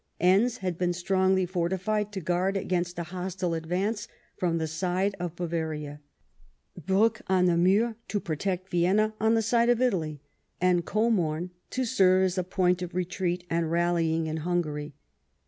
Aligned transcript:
Enns 0.19 0.57
had 0.57 0.79
been 0.79 0.93
strongly 0.93 1.45
fortified 1.45 2.11
to 2.13 2.19
guard 2.21 2.57
against 2.57 2.97
a 2.97 3.03
hostile 3.03 3.53
advance 3.53 4.07
from 4.35 4.57
the 4.57 4.65
side 4.65 5.15
of 5.19 5.35
Bavaria; 5.35 6.01
Briick 6.79 7.21
on 7.27 7.45
the 7.45 7.55
Mur, 7.55 7.97
to 8.07 8.19
protect 8.19 8.71
Vienna 8.71 9.13
on 9.19 9.35
the 9.35 9.43
side 9.43 9.69
of 9.69 9.79
Italy; 9.79 10.19
and 10.59 10.87
Koniorn, 10.87 11.51
to 11.69 11.85
serve 11.85 12.23
as 12.23 12.39
a 12.39 12.43
point 12.43 12.81
of 12.81 12.95
retreat 12.95 13.45
and 13.47 13.69
rallying 13.69 14.25
in 14.25 14.37
Hungary. 14.37 14.95